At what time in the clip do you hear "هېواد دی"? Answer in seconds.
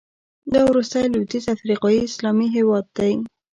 2.55-3.13